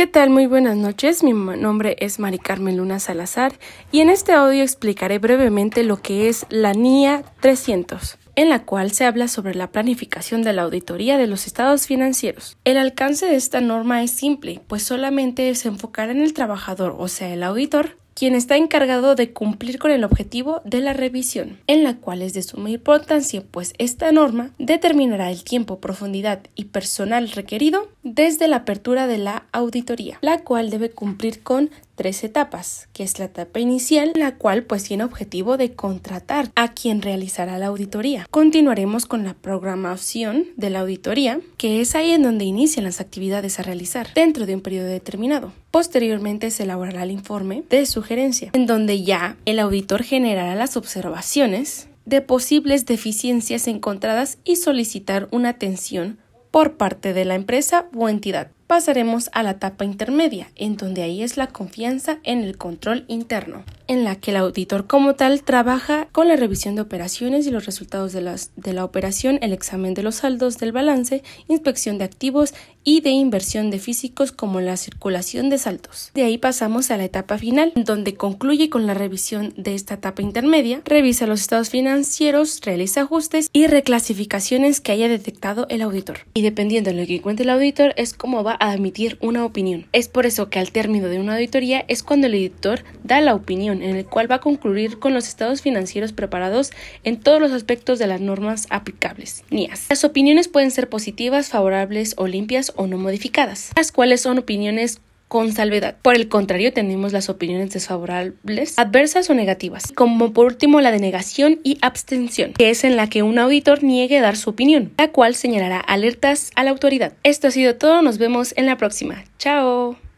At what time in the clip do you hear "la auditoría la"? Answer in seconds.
29.18-30.42